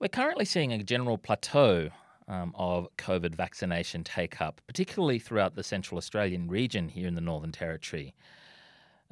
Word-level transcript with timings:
We're 0.00 0.06
currently 0.06 0.44
seeing 0.44 0.72
a 0.72 0.80
general 0.80 1.18
plateau 1.18 1.90
um, 2.28 2.52
of 2.54 2.86
COVID 2.98 3.34
vaccination 3.34 4.04
take 4.04 4.40
up, 4.40 4.60
particularly 4.68 5.18
throughout 5.18 5.56
the 5.56 5.64
Central 5.64 5.98
Australian 5.98 6.46
region 6.46 6.88
here 6.88 7.08
in 7.08 7.16
the 7.16 7.20
Northern 7.20 7.50
Territory. 7.50 8.14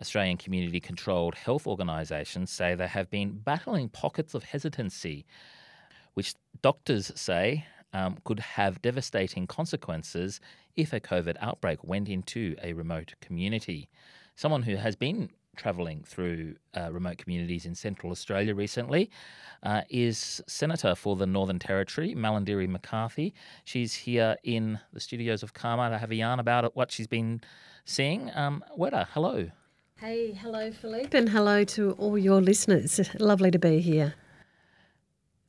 Australian 0.00 0.36
community 0.36 0.78
controlled 0.78 1.34
health 1.34 1.66
organisations 1.66 2.52
say 2.52 2.76
they 2.76 2.86
have 2.86 3.10
been 3.10 3.32
battling 3.32 3.88
pockets 3.88 4.32
of 4.32 4.44
hesitancy, 4.44 5.26
which 6.14 6.36
doctors 6.62 7.10
say 7.16 7.66
um, 7.92 8.18
could 8.22 8.38
have 8.38 8.80
devastating 8.80 9.48
consequences 9.48 10.38
if 10.76 10.92
a 10.92 11.00
COVID 11.00 11.34
outbreak 11.40 11.82
went 11.82 12.08
into 12.08 12.54
a 12.62 12.74
remote 12.74 13.14
community. 13.20 13.88
Someone 14.36 14.62
who 14.62 14.76
has 14.76 14.94
been 14.94 15.30
travelling 15.56 16.04
through 16.04 16.56
uh, 16.76 16.90
remote 16.92 17.18
communities 17.18 17.66
in 17.66 17.74
central 17.74 18.12
Australia 18.12 18.54
recently 18.54 19.10
uh, 19.62 19.82
is 19.88 20.42
Senator 20.46 20.94
for 20.94 21.16
the 21.16 21.26
Northern 21.26 21.58
Territory, 21.58 22.14
Malarndirri 22.14 22.68
McCarthy. 22.68 23.34
She's 23.64 23.94
here 23.94 24.36
in 24.44 24.78
the 24.92 25.00
studios 25.00 25.42
of 25.42 25.54
CAAMA 25.54 25.90
to 25.90 25.98
have 25.98 26.10
a 26.10 26.14
yarn 26.14 26.38
about 26.38 26.76
what 26.76 26.92
she's 26.92 27.06
been 27.06 27.40
seeing. 27.84 28.30
Um, 28.34 28.64
Werte, 28.76 29.06
hello. 29.12 29.50
Hey, 29.98 30.32
hello, 30.32 30.70
Philippe, 30.70 31.16
and 31.16 31.30
hello 31.30 31.64
to 31.64 31.92
all 31.92 32.18
your 32.18 32.42
listeners. 32.42 33.00
Lovely 33.18 33.50
to 33.50 33.58
be 33.58 33.80
here. 33.80 34.14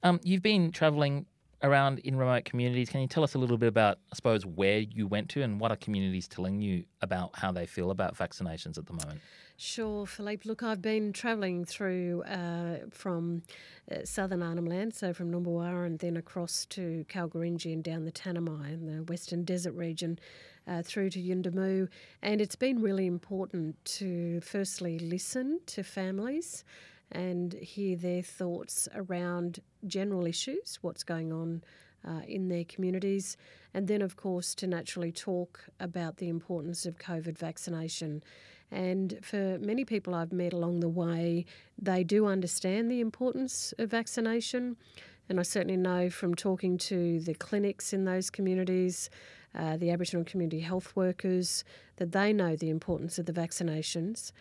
Um, 0.03 0.21
you've 0.23 0.41
been 0.41 0.71
travelling 0.71 1.25
around 1.63 1.99
in 1.99 2.15
remote 2.15 2.45
communities. 2.45 2.89
Can 2.89 3.01
you 3.01 3.07
tell 3.07 3.23
us 3.23 3.33
a 3.33 3.39
little 3.39 3.57
bit 3.57 3.67
about, 3.67 3.97
I 4.11 4.15
suppose, 4.15 4.45
where 4.45 4.79
you 4.79 5.07
went 5.07 5.29
to 5.29 5.41
and 5.41 5.59
what 5.59 5.71
are 5.71 5.75
communities 5.75 6.27
telling 6.27 6.61
you 6.61 6.85
about 7.01 7.31
how 7.33 7.51
they 7.51 7.65
feel 7.65 7.91
about 7.91 8.15
vaccinations 8.15 8.77
at 8.77 8.85
the 8.85 8.93
moment? 8.93 9.19
Sure, 9.59 10.05
Philippe. 10.05 10.47
Look, 10.47 10.61
I've 10.61 10.83
been 10.83 11.11
travelling 11.11 11.65
through 11.65 12.21
uh, 12.27 12.85
from 12.91 13.41
uh, 13.91 14.03
southern 14.03 14.43
Arnhem 14.43 14.67
Land, 14.67 14.93
so 14.93 15.13
from 15.13 15.31
Numbulwar 15.31 15.83
and 15.83 15.97
then 15.97 16.15
across 16.15 16.67
to 16.67 17.03
Kalkarindji 17.09 17.73
and 17.73 17.83
down 17.83 18.05
the 18.05 18.11
Tanami 18.11 18.71
and 18.71 18.87
the 18.87 19.03
Western 19.05 19.43
Desert 19.43 19.73
region 19.73 20.19
uh, 20.67 20.83
through 20.83 21.09
to 21.09 21.19
Yuendumu. 21.19 21.87
And 22.21 22.39
it's 22.39 22.55
been 22.55 22.83
really 22.83 23.07
important 23.07 23.83
to 23.85 24.41
firstly 24.41 24.99
listen 24.99 25.59
to 25.65 25.81
families 25.83 26.63
and 27.11 27.53
hear 27.53 27.95
their 27.95 28.21
thoughts 28.21 28.87
around 28.93 29.59
general 29.87 30.27
issues, 30.27 30.77
what's 30.83 31.03
going 31.03 31.33
on 31.33 31.63
uh, 32.07 32.21
in 32.27 32.47
their 32.47 32.63
communities, 32.65 33.37
and 33.73 33.87
then, 33.87 34.03
of 34.03 34.17
course, 34.17 34.53
to 34.53 34.67
naturally 34.67 35.11
talk 35.11 35.65
about 35.79 36.17
the 36.17 36.29
importance 36.29 36.85
of 36.85 36.99
COVID 36.99 37.39
vaccination. 37.39 38.21
And 38.71 39.19
for 39.21 39.57
many 39.59 39.85
people 39.85 40.13
I've 40.13 40.33
met 40.33 40.53
along 40.53 40.81
the 40.81 40.89
way, 40.89 41.45
they 41.77 42.03
do 42.03 42.25
understand 42.25 42.91
the 42.91 42.99
importance 42.99 43.73
of 43.77 43.89
vaccination. 43.89 44.75
And 45.29 45.39
I 45.39 45.43
certainly 45.43 45.77
know 45.77 46.09
from 46.09 46.35
talking 46.35 46.77
to 46.79 47.19
the 47.19 47.33
clinics 47.33 47.93
in 47.93 48.05
those 48.05 48.29
communities, 48.29 49.09
uh, 49.55 49.77
the 49.77 49.91
Aboriginal 49.91 50.25
community 50.25 50.59
health 50.59 50.95
workers, 50.95 51.63
that 51.97 52.11
they 52.11 52.33
know 52.33 52.55
the 52.55 52.69
importance 52.69 53.17
of 53.17 53.25
the 53.25 53.33
vaccinations. 53.33 54.31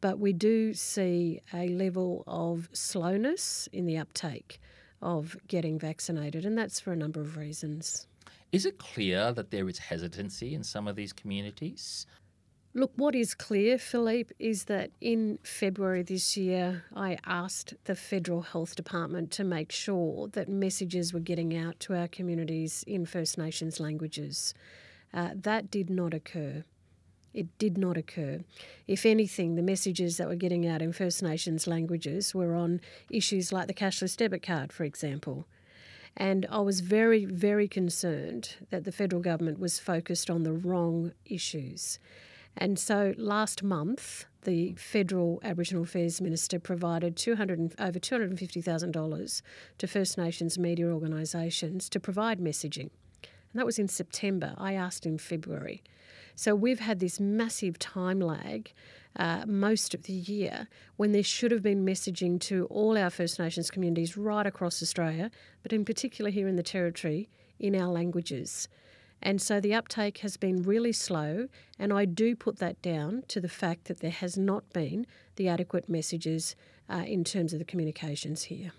But 0.00 0.18
we 0.18 0.32
do 0.32 0.72
see 0.72 1.40
a 1.52 1.68
level 1.68 2.24
of 2.26 2.68
slowness 2.72 3.68
in 3.72 3.86
the 3.86 3.98
uptake 3.98 4.60
of 5.02 5.36
getting 5.46 5.78
vaccinated, 5.78 6.44
and 6.44 6.56
that's 6.56 6.80
for 6.80 6.92
a 6.92 6.96
number 6.96 7.20
of 7.20 7.36
reasons. 7.36 8.06
Is 8.52 8.66
it 8.66 8.78
clear 8.78 9.32
that 9.32 9.50
there 9.50 9.68
is 9.68 9.78
hesitancy 9.78 10.54
in 10.54 10.64
some 10.64 10.88
of 10.88 10.96
these 10.96 11.12
communities? 11.12 12.06
Look, 12.72 12.92
what 12.94 13.16
is 13.16 13.34
clear, 13.34 13.78
Philippe, 13.78 14.32
is 14.38 14.64
that 14.66 14.92
in 15.00 15.40
February 15.42 16.04
this 16.04 16.36
year, 16.36 16.84
I 16.94 17.18
asked 17.26 17.74
the 17.84 17.96
Federal 17.96 18.42
Health 18.42 18.76
Department 18.76 19.32
to 19.32 19.42
make 19.42 19.72
sure 19.72 20.28
that 20.28 20.48
messages 20.48 21.12
were 21.12 21.18
getting 21.18 21.56
out 21.56 21.80
to 21.80 21.96
our 21.96 22.06
communities 22.06 22.84
in 22.86 23.06
First 23.06 23.36
Nations 23.36 23.80
languages. 23.80 24.54
Uh, 25.12 25.30
that 25.34 25.68
did 25.68 25.90
not 25.90 26.14
occur. 26.14 26.62
It 27.34 27.58
did 27.58 27.76
not 27.76 27.96
occur. 27.96 28.44
If 28.86 29.04
anything, 29.04 29.56
the 29.56 29.62
messages 29.62 30.16
that 30.18 30.28
were 30.28 30.36
getting 30.36 30.64
out 30.64 30.80
in 30.80 30.92
First 30.92 31.24
Nations 31.24 31.66
languages 31.66 32.36
were 32.36 32.54
on 32.54 32.80
issues 33.10 33.52
like 33.52 33.66
the 33.66 33.74
cashless 33.74 34.16
debit 34.16 34.44
card, 34.44 34.72
for 34.72 34.84
example. 34.84 35.48
And 36.16 36.46
I 36.48 36.60
was 36.60 36.82
very, 36.82 37.24
very 37.24 37.66
concerned 37.66 38.54
that 38.70 38.84
the 38.84 38.92
federal 38.92 39.22
government 39.22 39.58
was 39.58 39.80
focused 39.80 40.30
on 40.30 40.44
the 40.44 40.52
wrong 40.52 41.12
issues. 41.24 41.98
And 42.56 42.78
so 42.78 43.14
last 43.16 43.62
month, 43.62 44.26
the 44.42 44.74
federal 44.74 45.40
Aboriginal 45.42 45.84
Affairs 45.84 46.20
Minister 46.20 46.58
provided 46.58 47.16
200, 47.16 47.74
over 47.78 47.98
$250,000 47.98 49.42
to 49.78 49.86
First 49.86 50.18
Nations 50.18 50.58
media 50.58 50.86
organisations 50.86 51.88
to 51.90 52.00
provide 52.00 52.40
messaging. 52.40 52.90
And 53.22 53.58
that 53.58 53.66
was 53.66 53.78
in 53.78 53.88
September. 53.88 54.54
I 54.56 54.74
asked 54.74 55.06
in 55.06 55.18
February. 55.18 55.82
So 56.34 56.54
we've 56.54 56.80
had 56.80 57.00
this 57.00 57.20
massive 57.20 57.78
time 57.78 58.20
lag 58.20 58.72
uh, 59.16 59.44
most 59.46 59.92
of 59.92 60.04
the 60.04 60.12
year 60.12 60.68
when 60.96 61.12
there 61.12 61.22
should 61.22 61.50
have 61.50 61.62
been 61.62 61.84
messaging 61.84 62.40
to 62.40 62.66
all 62.66 62.96
our 62.96 63.10
First 63.10 63.38
Nations 63.38 63.70
communities 63.70 64.16
right 64.16 64.46
across 64.46 64.82
Australia, 64.82 65.30
but 65.62 65.72
in 65.72 65.84
particular 65.84 66.30
here 66.30 66.48
in 66.48 66.56
the 66.56 66.62
Territory 66.62 67.28
in 67.58 67.74
our 67.74 67.88
languages. 67.88 68.68
And 69.22 69.40
so 69.40 69.60
the 69.60 69.74
uptake 69.74 70.18
has 70.18 70.36
been 70.36 70.62
really 70.62 70.92
slow, 70.92 71.48
and 71.78 71.92
I 71.92 72.04
do 72.04 72.34
put 72.34 72.58
that 72.58 72.80
down 72.80 73.24
to 73.28 73.40
the 73.40 73.48
fact 73.48 73.84
that 73.84 74.00
there 74.00 74.10
has 74.10 74.38
not 74.38 74.70
been 74.72 75.06
the 75.36 75.48
adequate 75.48 75.88
messages 75.88 76.56
uh, 76.88 77.04
in 77.06 77.24
terms 77.24 77.52
of 77.52 77.58
the 77.58 77.64
communications 77.64 78.44
here. 78.44 78.72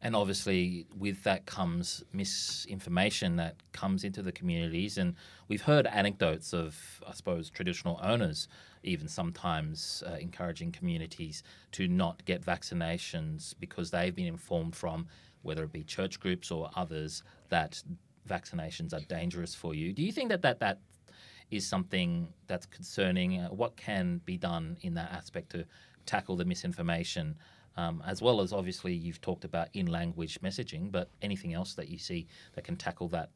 And 0.00 0.14
obviously, 0.14 0.86
with 0.96 1.24
that 1.24 1.46
comes 1.46 2.04
misinformation 2.12 3.34
that 3.36 3.56
comes 3.72 4.04
into 4.04 4.22
the 4.22 4.30
communities. 4.30 4.96
And 4.96 5.16
we've 5.48 5.62
heard 5.62 5.88
anecdotes 5.88 6.52
of, 6.52 7.02
I 7.06 7.12
suppose, 7.12 7.50
traditional 7.50 7.98
owners 8.00 8.46
even 8.84 9.08
sometimes 9.08 10.02
uh, 10.06 10.14
encouraging 10.14 10.72
communities 10.72 11.42
to 11.72 11.88
not 11.88 12.24
get 12.24 12.42
vaccinations 12.42 13.54
because 13.58 13.90
they've 13.90 14.14
been 14.14 14.26
informed 14.26 14.76
from 14.76 15.06
whether 15.42 15.64
it 15.64 15.72
be 15.72 15.82
church 15.82 16.20
groups 16.20 16.50
or 16.50 16.70
others 16.76 17.22
that 17.48 17.82
vaccinations 18.28 18.92
are 18.92 19.00
dangerous 19.08 19.54
for 19.54 19.74
you. 19.74 19.92
Do 19.92 20.02
you 20.02 20.12
think 20.12 20.28
that 20.28 20.42
that, 20.42 20.60
that 20.60 20.80
is 21.50 21.66
something 21.66 22.28
that's 22.46 22.66
concerning? 22.66 23.40
Uh, 23.40 23.48
what 23.48 23.76
can 23.76 24.20
be 24.24 24.36
done 24.36 24.76
in 24.82 24.94
that 24.94 25.10
aspect 25.12 25.50
to 25.50 25.64
tackle 26.06 26.36
the 26.36 26.44
misinformation? 26.44 27.36
Um, 27.76 28.02
as 28.04 28.20
well 28.20 28.40
as 28.40 28.52
obviously 28.52 28.92
you've 28.92 29.20
talked 29.20 29.44
about 29.44 29.68
in 29.72 29.86
language 29.86 30.40
messaging, 30.40 30.90
but 30.90 31.10
anything 31.22 31.54
else 31.54 31.74
that 31.74 31.88
you 31.88 31.96
see 31.96 32.26
that 32.54 32.64
can 32.64 32.76
tackle 32.76 33.08
that 33.10 33.30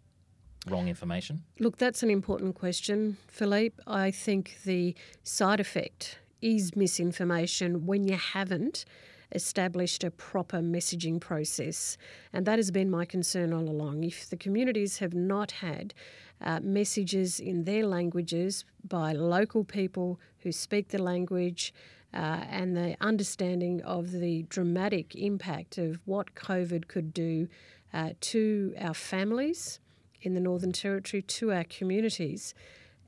wrong 0.68 0.88
information? 0.88 1.44
Look, 1.58 1.78
that's 1.78 2.02
an 2.02 2.10
important 2.10 2.56
question, 2.56 3.16
Philippe. 3.28 3.76
I 3.86 4.10
think 4.10 4.58
the 4.64 4.96
side 5.22 5.60
effect 5.60 6.18
is 6.40 6.74
misinformation 6.74 7.86
when 7.86 8.04
you 8.04 8.16
haven't 8.16 8.84
established 9.32 10.04
a 10.04 10.10
proper 10.10 10.58
messaging 10.58 11.20
process. 11.20 11.96
And 12.32 12.46
that 12.46 12.58
has 12.58 12.70
been 12.70 12.90
my 12.90 13.04
concern 13.04 13.52
all 13.52 13.68
along. 13.68 14.04
If 14.04 14.28
the 14.28 14.36
communities 14.36 14.98
have 14.98 15.14
not 15.14 15.52
had 15.52 15.94
uh, 16.40 16.60
messages 16.60 17.40
in 17.40 17.64
their 17.64 17.86
languages 17.86 18.64
by 18.86 19.12
local 19.12 19.64
people 19.64 20.20
who 20.38 20.52
speak 20.52 20.88
the 20.88 21.02
language, 21.02 21.72
uh, 22.14 22.44
and 22.50 22.76
the 22.76 22.96
understanding 23.00 23.80
of 23.82 24.10
the 24.10 24.42
dramatic 24.50 25.14
impact 25.14 25.78
of 25.78 25.98
what 26.04 26.34
COVID 26.34 26.86
could 26.86 27.14
do 27.14 27.48
uh, 27.94 28.10
to 28.20 28.74
our 28.78 28.94
families 28.94 29.80
in 30.20 30.34
the 30.34 30.40
Northern 30.40 30.72
Territory, 30.72 31.22
to 31.22 31.52
our 31.52 31.64
communities, 31.64 32.54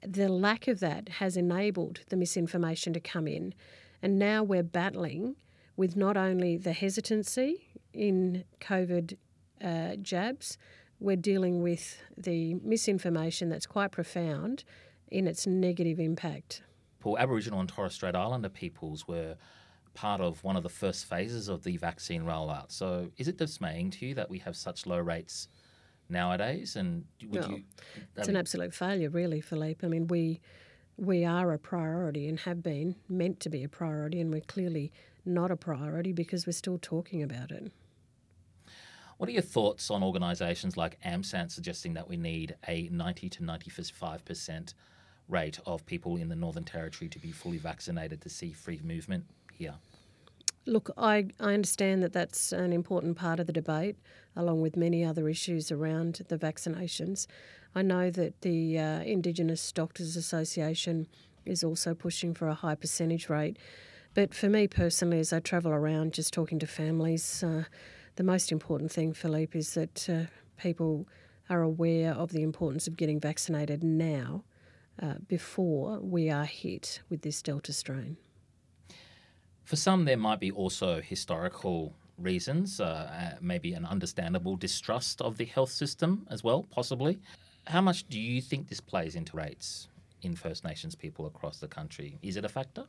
the 0.02 0.28
lack 0.28 0.68
of 0.68 0.80
that 0.80 1.08
has 1.08 1.36
enabled 1.36 2.00
the 2.08 2.16
misinformation 2.16 2.92
to 2.92 3.00
come 3.00 3.26
in. 3.26 3.54
And 4.02 4.18
now 4.18 4.42
we're 4.42 4.62
battling 4.62 5.36
with 5.76 5.96
not 5.96 6.16
only 6.16 6.56
the 6.56 6.72
hesitancy 6.72 7.66
in 7.92 8.44
COVID 8.60 9.16
uh, 9.62 9.96
jabs, 9.96 10.58
we're 11.00 11.16
dealing 11.16 11.62
with 11.62 11.98
the 12.16 12.54
misinformation 12.54 13.48
that's 13.48 13.66
quite 13.66 13.92
profound 13.92 14.64
in 15.08 15.26
its 15.26 15.46
negative 15.46 15.98
impact. 15.98 16.62
Paul, 17.00 17.18
Aboriginal 17.18 17.60
and 17.60 17.68
Torres 17.68 17.92
Strait 17.92 18.14
Islander 18.14 18.48
peoples 18.48 19.06
were 19.06 19.36
part 19.94 20.20
of 20.20 20.42
one 20.42 20.56
of 20.56 20.62
the 20.62 20.68
first 20.68 21.06
phases 21.06 21.48
of 21.48 21.62
the 21.62 21.76
vaccine 21.76 22.22
rollout. 22.24 22.72
So, 22.72 23.10
is 23.16 23.28
it 23.28 23.36
dismaying 23.36 23.90
to 23.92 24.06
you 24.06 24.14
that 24.14 24.30
we 24.30 24.38
have 24.40 24.56
such 24.56 24.86
low 24.86 24.98
rates 24.98 25.48
nowadays? 26.08 26.76
And 26.76 27.04
would 27.28 27.42
no, 27.42 27.48
you? 27.48 27.62
It's 28.16 28.28
an 28.28 28.36
absolute 28.36 28.74
failure, 28.74 29.10
really, 29.10 29.40
Philippe. 29.40 29.86
I 29.86 29.90
mean, 29.90 30.06
we 30.08 30.40
we 30.96 31.24
are 31.24 31.52
a 31.52 31.58
priority 31.58 32.28
and 32.28 32.38
have 32.40 32.62
been 32.62 32.96
meant 33.08 33.40
to 33.40 33.48
be 33.48 33.64
a 33.64 33.68
priority, 33.68 34.20
and 34.20 34.32
we're 34.32 34.40
clearly 34.40 34.92
not 35.24 35.50
a 35.50 35.56
priority 35.56 36.12
because 36.12 36.46
we're 36.46 36.52
still 36.52 36.78
talking 36.78 37.22
about 37.22 37.50
it. 37.50 37.72
What 39.16 39.28
are 39.28 39.32
your 39.32 39.42
thoughts 39.42 39.90
on 39.90 40.02
organisations 40.02 40.76
like 40.76 41.00
AMSANT 41.02 41.50
suggesting 41.50 41.94
that 41.94 42.08
we 42.08 42.16
need 42.16 42.56
a 42.66 42.88
90 42.90 43.28
to 43.30 43.44
95 43.44 44.24
percent 44.24 44.74
rate 45.28 45.58
of 45.66 45.86
people 45.86 46.16
in 46.16 46.28
the 46.28 46.36
Northern 46.36 46.64
Territory 46.64 47.08
to 47.08 47.18
be 47.18 47.32
fully 47.32 47.58
vaccinated 47.58 48.20
to 48.22 48.28
see 48.28 48.52
free 48.52 48.80
movement 48.84 49.24
here? 49.52 49.74
Look, 50.66 50.90
I, 50.96 51.26
I 51.40 51.52
understand 51.54 52.02
that 52.02 52.12
that's 52.12 52.52
an 52.52 52.72
important 52.72 53.16
part 53.16 53.38
of 53.38 53.46
the 53.46 53.52
debate, 53.52 53.96
along 54.34 54.62
with 54.62 54.76
many 54.76 55.04
other 55.04 55.28
issues 55.28 55.70
around 55.70 56.22
the 56.28 56.38
vaccinations. 56.38 57.26
I 57.74 57.82
know 57.82 58.10
that 58.10 58.40
the 58.40 58.78
uh, 58.78 59.00
Indigenous 59.00 59.72
Doctors 59.72 60.16
Association 60.16 61.06
is 61.44 61.62
also 61.62 61.94
pushing 61.94 62.32
for 62.32 62.48
a 62.48 62.54
high 62.54 62.76
percentage 62.76 63.28
rate. 63.28 63.58
But 64.14 64.32
for 64.32 64.48
me 64.48 64.68
personally, 64.68 65.18
as 65.18 65.32
I 65.32 65.40
travel 65.40 65.72
around 65.72 66.14
just 66.14 66.32
talking 66.32 66.60
to 66.60 66.66
families, 66.68 67.42
uh, 67.42 67.64
the 68.14 68.22
most 68.22 68.52
important 68.52 68.92
thing, 68.92 69.12
Philippe, 69.12 69.58
is 69.58 69.74
that 69.74 70.08
uh, 70.08 70.22
people 70.56 71.08
are 71.50 71.62
aware 71.62 72.12
of 72.12 72.30
the 72.30 72.42
importance 72.42 72.86
of 72.86 72.96
getting 72.96 73.18
vaccinated 73.18 73.82
now 73.82 74.44
uh, 75.02 75.14
before 75.26 75.98
we 75.98 76.30
are 76.30 76.44
hit 76.44 77.02
with 77.10 77.22
this 77.22 77.42
Delta 77.42 77.72
strain. 77.72 78.16
For 79.64 79.74
some, 79.74 80.04
there 80.04 80.16
might 80.16 80.38
be 80.38 80.52
also 80.52 81.00
historical 81.00 81.92
reasons, 82.16 82.80
uh, 82.80 82.84
uh, 82.84 83.36
maybe 83.40 83.72
an 83.72 83.84
understandable 83.84 84.54
distrust 84.54 85.20
of 85.22 85.36
the 85.38 85.44
health 85.44 85.70
system 85.70 86.24
as 86.30 86.44
well, 86.44 86.62
possibly. 86.70 87.18
How 87.66 87.80
much 87.80 88.08
do 88.08 88.20
you 88.20 88.40
think 88.40 88.68
this 88.68 88.80
plays 88.80 89.16
into 89.16 89.36
rates 89.36 89.88
in 90.22 90.36
First 90.36 90.64
Nations 90.64 90.94
people 90.94 91.26
across 91.26 91.58
the 91.58 91.66
country? 91.66 92.18
Is 92.22 92.36
it 92.36 92.44
a 92.44 92.48
factor? 92.48 92.84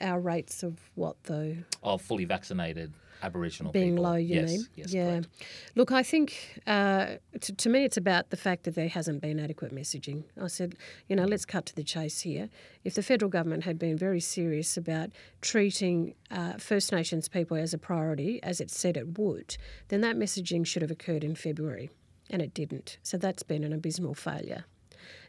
Our 0.00 0.20
rates 0.20 0.62
of 0.62 0.78
what 0.94 1.16
though? 1.24 1.56
Of 1.82 2.02
fully 2.02 2.24
vaccinated 2.24 2.92
Aboriginal 3.22 3.72
being 3.72 3.92
people. 3.92 4.04
low, 4.04 4.14
you 4.14 4.34
yes, 4.34 4.50
mean? 4.50 4.66
Yes, 4.74 4.92
yeah. 4.92 5.04
correct. 5.04 5.28
Look, 5.76 5.92
I 5.92 6.02
think 6.02 6.60
uh, 6.66 7.16
to, 7.40 7.54
to 7.54 7.68
me 7.68 7.84
it's 7.84 7.96
about 7.96 8.30
the 8.30 8.36
fact 8.36 8.64
that 8.64 8.74
there 8.74 8.88
hasn't 8.88 9.20
been 9.20 9.38
adequate 9.38 9.74
messaging. 9.74 10.24
I 10.40 10.48
said, 10.48 10.74
you 11.08 11.16
know, 11.16 11.24
let's 11.24 11.44
cut 11.44 11.66
to 11.66 11.74
the 11.74 11.84
chase 11.84 12.20
here. 12.20 12.48
If 12.84 12.94
the 12.94 13.02
federal 13.02 13.30
government 13.30 13.64
had 13.64 13.78
been 13.78 13.96
very 13.96 14.20
serious 14.20 14.76
about 14.76 15.10
treating 15.40 16.14
uh, 16.30 16.54
First 16.54 16.90
Nations 16.92 17.28
people 17.28 17.56
as 17.56 17.72
a 17.72 17.78
priority, 17.78 18.42
as 18.42 18.60
it 18.60 18.70
said 18.70 18.96
it 18.96 19.18
would, 19.18 19.56
then 19.88 20.00
that 20.00 20.16
messaging 20.16 20.66
should 20.66 20.82
have 20.82 20.90
occurred 20.90 21.22
in 21.22 21.34
February, 21.34 21.90
and 22.28 22.42
it 22.42 22.54
didn't. 22.54 22.98
So 23.02 23.16
that's 23.18 23.42
been 23.42 23.62
an 23.62 23.72
abysmal 23.72 24.14
failure. 24.14 24.64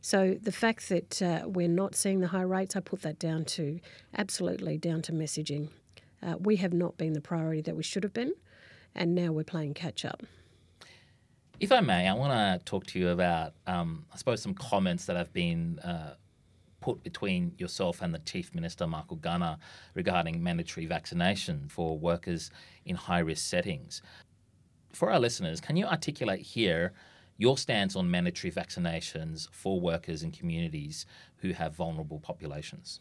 So 0.02 0.38
the 0.42 0.52
fact 0.52 0.90
that 0.90 1.22
uh, 1.22 1.44
we're 1.46 1.68
not 1.68 1.96
seeing 1.96 2.22
the 2.22 2.28
high 2.28 2.42
rates, 2.42 2.76
I 2.76 2.80
put 2.80 3.02
that 3.02 3.20
down 3.20 3.46
to 3.46 3.80
absolutely 4.18 4.78
down 4.78 5.02
to 5.04 5.12
messaging. 5.12 5.70
Uh, 6.22 6.36
we 6.40 6.56
have 6.58 6.74
not 6.74 6.98
been 6.98 7.14
the 7.14 7.22
priority 7.22 7.62
that 7.62 7.76
we 7.76 7.84
should 7.84 8.04
have 8.04 8.14
been, 8.14 8.34
and 8.96 9.14
now 9.14 9.32
we're 9.32 9.44
playing 9.44 9.74
catch 9.74 10.06
up. 10.06 10.24
If 11.60 11.72
I 11.72 11.82
may, 11.82 12.08
I 12.08 12.14
want 12.14 12.34
to 12.34 12.66
talk 12.66 12.88
to 12.88 13.00
you 13.00 13.10
about, 13.10 13.54
um, 13.68 14.06
I 14.12 14.18
suppose, 14.18 14.42
some 14.42 14.54
comments 14.54 15.06
that 15.06 15.16
have 15.16 15.32
been 15.34 15.80
uh, 15.80 16.16
put 16.82 17.04
between 17.04 17.54
yourself 17.58 18.02
and 18.02 18.14
the 18.14 18.20
Chief 18.20 18.54
Minister, 18.54 18.86
Michael 18.86 19.16
Gunner, 19.18 19.58
regarding 19.94 20.44
mandatory 20.44 20.86
vaccination 20.86 21.68
for 21.70 21.98
workers 21.98 22.52
in 22.86 22.96
high 22.96 23.20
risk 23.20 23.46
settings. 23.46 24.02
For 24.92 25.12
our 25.12 25.20
listeners, 25.20 25.62
can 25.62 25.78
you 25.78 25.86
articulate 25.86 26.42
here 26.42 26.94
your 27.38 27.58
stance 27.58 27.96
on 27.96 28.10
mandatory 28.10 28.52
vaccinations 28.52 29.48
for 29.52 29.80
workers 29.80 30.24
in 30.24 30.32
communities 30.32 31.06
who 31.38 31.52
have 31.52 31.76
vulnerable 31.76 32.20
populations? 32.20 33.00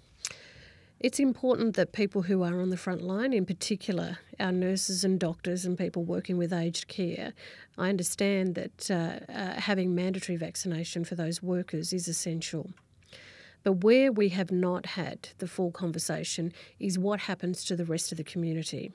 It's 1.02 1.18
important 1.18 1.74
that 1.74 1.90
people 1.90 2.22
who 2.22 2.44
are 2.44 2.60
on 2.60 2.70
the 2.70 2.76
front 2.76 3.02
line, 3.02 3.32
in 3.32 3.44
particular 3.44 4.18
our 4.38 4.52
nurses 4.52 5.02
and 5.02 5.18
doctors 5.18 5.64
and 5.64 5.76
people 5.76 6.04
working 6.04 6.38
with 6.38 6.52
aged 6.52 6.86
care, 6.86 7.32
I 7.76 7.88
understand 7.88 8.54
that 8.54 8.88
uh, 8.88 9.32
uh, 9.32 9.60
having 9.60 9.96
mandatory 9.96 10.36
vaccination 10.36 11.04
for 11.04 11.16
those 11.16 11.42
workers 11.42 11.92
is 11.92 12.06
essential. 12.06 12.70
But 13.64 13.84
where 13.84 14.12
we 14.12 14.28
have 14.30 14.52
not 14.52 14.86
had 14.86 15.30
the 15.38 15.48
full 15.48 15.72
conversation 15.72 16.52
is 16.78 16.98
what 16.98 17.20
happens 17.20 17.64
to 17.64 17.74
the 17.74 17.84
rest 17.84 18.12
of 18.12 18.18
the 18.18 18.24
community. 18.24 18.92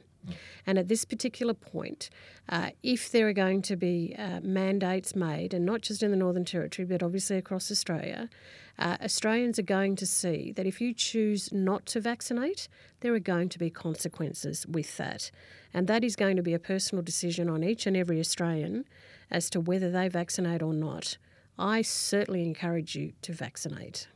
And 0.66 0.78
at 0.78 0.88
this 0.88 1.06
particular 1.06 1.54
point, 1.54 2.10
uh, 2.50 2.72
if 2.84 3.12
there 3.12 3.28
are 3.30 3.34
going 3.34 3.62
to 3.64 3.76
be 3.76 4.16
uh, 4.18 4.42
mandates 4.42 5.16
made, 5.16 5.54
and 5.54 5.66
not 5.66 5.82
just 5.82 6.04
in 6.04 6.12
the 6.12 6.18
Northern 6.18 6.46
Territory, 6.46 6.86
but 6.86 7.02
obviously 7.02 7.38
across 7.38 7.72
Australia, 7.72 8.30
uh, 8.80 8.98
Australians 9.02 9.58
are 9.58 9.64
going 9.64 9.96
to 9.96 10.06
see 10.06 10.52
that 10.52 10.66
if 10.66 10.80
you 10.82 10.94
choose 10.94 11.52
not 11.52 11.86
to 11.88 12.00
vaccinate, 12.00 12.68
there 13.00 13.14
are 13.14 13.20
going 13.20 13.50
to 13.50 13.60
be 13.60 13.70
consequences 13.70 14.66
with 14.68 14.98
that. 14.98 15.32
And 15.74 15.88
that 15.88 16.04
is 16.04 16.16
going 16.16 16.36
to 16.36 16.44
be 16.44 16.54
a 16.54 16.60
personal 16.60 17.04
decision 17.04 17.50
on 17.50 17.64
each 17.64 17.88
and 17.88 17.98
every 17.98 18.20
Australian 18.20 18.86
as 19.32 19.50
to 19.52 19.60
whether 19.60 19.92
they 19.92 20.08
vaccinate 20.08 20.62
or 20.62 20.74
not. 20.74 21.18
I 21.58 21.82
certainly 21.82 22.44
encourage 22.44 22.96
you 22.96 23.14
to 23.24 23.34
vaccinate. 23.34 24.08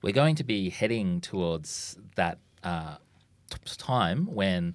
We're 0.00 0.12
going 0.12 0.36
to 0.36 0.44
be 0.44 0.70
heading 0.70 1.20
towards 1.20 1.98
that 2.16 2.38
uh, 2.62 2.96
time 3.76 4.26
when 4.26 4.74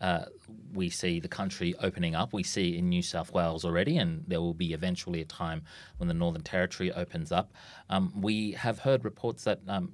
uh, 0.00 0.24
we 0.72 0.88
see 0.88 1.20
the 1.20 1.28
country 1.28 1.74
opening 1.82 2.14
up. 2.14 2.32
We 2.32 2.42
see 2.42 2.78
in 2.78 2.88
New 2.88 3.02
South 3.02 3.32
Wales 3.32 3.64
already, 3.64 3.98
and 3.98 4.24
there 4.26 4.40
will 4.40 4.54
be 4.54 4.72
eventually 4.72 5.20
a 5.20 5.26
time 5.26 5.62
when 5.98 6.08
the 6.08 6.14
Northern 6.14 6.42
Territory 6.42 6.90
opens 6.92 7.30
up. 7.30 7.52
Um, 7.90 8.12
we 8.20 8.52
have 8.52 8.78
heard 8.78 9.04
reports 9.04 9.44
that 9.44 9.60
um, 9.68 9.92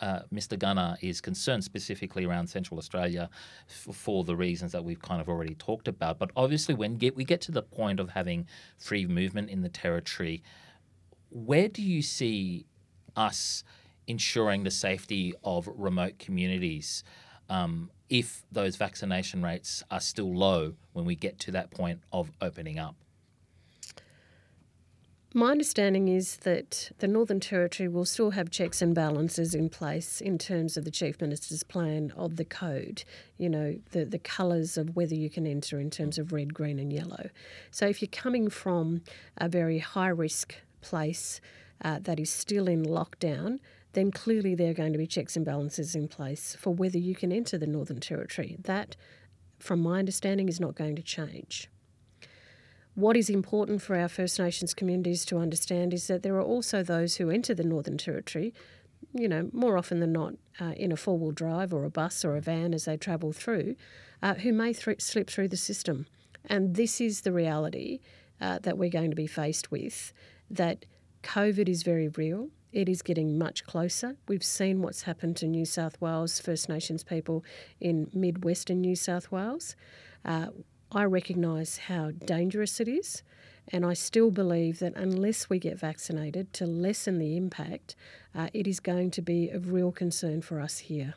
uh, 0.00 0.20
Mr. 0.32 0.58
Gunner 0.58 0.96
is 1.02 1.20
concerned 1.20 1.64
specifically 1.64 2.24
around 2.24 2.48
Central 2.48 2.78
Australia 2.78 3.28
f- 3.68 3.94
for 3.94 4.24
the 4.24 4.34
reasons 4.34 4.72
that 4.72 4.82
we've 4.82 5.02
kind 5.02 5.20
of 5.20 5.28
already 5.28 5.54
talked 5.54 5.86
about. 5.86 6.18
But 6.18 6.30
obviously, 6.34 6.74
when 6.74 6.96
get, 6.96 7.14
we 7.14 7.24
get 7.24 7.40
to 7.42 7.52
the 7.52 7.62
point 7.62 8.00
of 8.00 8.10
having 8.10 8.46
free 8.78 9.06
movement 9.06 9.50
in 9.50 9.60
the 9.60 9.68
territory, 9.68 10.42
where 11.30 11.68
do 11.68 11.82
you 11.82 12.00
see 12.00 12.66
us 13.16 13.64
ensuring 14.06 14.64
the 14.64 14.70
safety 14.70 15.34
of 15.44 15.68
remote 15.72 16.18
communities? 16.18 17.04
Um, 17.52 17.90
if 18.08 18.42
those 18.50 18.76
vaccination 18.76 19.42
rates 19.42 19.84
are 19.90 20.00
still 20.00 20.34
low 20.34 20.74
when 20.94 21.04
we 21.04 21.14
get 21.14 21.38
to 21.40 21.50
that 21.50 21.70
point 21.70 22.00
of 22.10 22.32
opening 22.40 22.78
up? 22.78 22.96
My 25.34 25.50
understanding 25.50 26.08
is 26.08 26.36
that 26.38 26.92
the 26.98 27.08
Northern 27.08 27.40
Territory 27.40 27.88
will 27.88 28.04
still 28.04 28.30
have 28.30 28.50
checks 28.50 28.82
and 28.82 28.94
balances 28.94 29.54
in 29.54 29.68
place 29.70 30.20
in 30.20 30.36
terms 30.36 30.76
of 30.76 30.84
the 30.84 30.90
Chief 30.90 31.20
Minister's 31.20 31.62
plan 31.62 32.12
of 32.16 32.36
the 32.36 32.44
code, 32.44 33.04
you 33.38 33.48
know, 33.48 33.78
the, 33.92 34.04
the 34.04 34.18
colours 34.18 34.76
of 34.76 34.94
whether 34.94 35.14
you 35.14 35.30
can 35.30 35.46
enter 35.46 35.80
in 35.80 35.90
terms 35.90 36.18
of 36.18 36.32
red, 36.32 36.52
green, 36.52 36.78
and 36.78 36.92
yellow. 36.92 37.30
So 37.70 37.86
if 37.86 38.02
you're 38.02 38.10
coming 38.10 38.50
from 38.50 39.02
a 39.38 39.48
very 39.48 39.78
high 39.78 40.08
risk 40.08 40.54
place 40.82 41.40
uh, 41.82 41.98
that 42.02 42.20
is 42.20 42.28
still 42.30 42.68
in 42.68 42.84
lockdown, 42.84 43.58
then 43.92 44.10
clearly 44.10 44.54
there 44.54 44.70
are 44.70 44.74
going 44.74 44.92
to 44.92 44.98
be 44.98 45.06
checks 45.06 45.36
and 45.36 45.44
balances 45.44 45.94
in 45.94 46.08
place 46.08 46.56
for 46.58 46.70
whether 46.74 46.98
you 46.98 47.14
can 47.14 47.32
enter 47.32 47.58
the 47.58 47.66
Northern 47.66 48.00
Territory. 48.00 48.56
That, 48.60 48.96
from 49.58 49.80
my 49.80 49.98
understanding, 49.98 50.48
is 50.48 50.60
not 50.60 50.74
going 50.74 50.96
to 50.96 51.02
change. 51.02 51.68
What 52.94 53.16
is 53.16 53.30
important 53.30 53.80
for 53.80 53.96
our 53.96 54.08
First 54.08 54.38
Nations 54.38 54.74
communities 54.74 55.24
to 55.26 55.38
understand 55.38 55.94
is 55.94 56.08
that 56.08 56.22
there 56.22 56.36
are 56.36 56.42
also 56.42 56.82
those 56.82 57.16
who 57.16 57.30
enter 57.30 57.54
the 57.54 57.64
Northern 57.64 57.96
Territory, 57.96 58.52
you 59.14 59.28
know, 59.28 59.48
more 59.52 59.78
often 59.78 60.00
than 60.00 60.12
not 60.12 60.34
uh, 60.60 60.72
in 60.76 60.92
a 60.92 60.96
four 60.96 61.18
wheel 61.18 61.30
drive 61.30 61.72
or 61.72 61.84
a 61.84 61.90
bus 61.90 62.24
or 62.24 62.36
a 62.36 62.40
van 62.40 62.74
as 62.74 62.84
they 62.84 62.96
travel 62.96 63.32
through, 63.32 63.76
uh, 64.22 64.34
who 64.34 64.52
may 64.52 64.74
th- 64.74 65.00
slip 65.00 65.30
through 65.30 65.48
the 65.48 65.56
system. 65.56 66.06
And 66.46 66.76
this 66.76 67.00
is 67.00 67.22
the 67.22 67.32
reality 67.32 68.00
uh, 68.40 68.58
that 68.62 68.76
we're 68.76 68.90
going 68.90 69.10
to 69.10 69.16
be 69.16 69.26
faced 69.26 69.70
with 69.70 70.12
that 70.50 70.84
COVID 71.22 71.68
is 71.68 71.82
very 71.82 72.08
real. 72.08 72.50
It 72.72 72.88
is 72.88 73.02
getting 73.02 73.38
much 73.38 73.64
closer. 73.64 74.16
We've 74.26 74.42
seen 74.42 74.80
what's 74.80 75.02
happened 75.02 75.36
to 75.38 75.46
New 75.46 75.66
South 75.66 76.00
Wales 76.00 76.40
First 76.40 76.70
Nations 76.70 77.04
people 77.04 77.44
in 77.80 78.10
mid 78.14 78.44
Western 78.44 78.80
New 78.80 78.96
South 78.96 79.30
Wales. 79.30 79.76
Uh, 80.24 80.46
I 80.90 81.04
recognise 81.04 81.76
how 81.76 82.12
dangerous 82.12 82.80
it 82.80 82.88
is, 82.88 83.22
and 83.68 83.84
I 83.84 83.92
still 83.92 84.30
believe 84.30 84.78
that 84.78 84.94
unless 84.96 85.50
we 85.50 85.58
get 85.58 85.78
vaccinated 85.78 86.54
to 86.54 86.66
lessen 86.66 87.18
the 87.18 87.36
impact, 87.36 87.94
uh, 88.34 88.48
it 88.54 88.66
is 88.66 88.80
going 88.80 89.10
to 89.12 89.22
be 89.22 89.50
of 89.50 89.72
real 89.72 89.92
concern 89.92 90.40
for 90.40 90.58
us 90.58 90.78
here. 90.78 91.14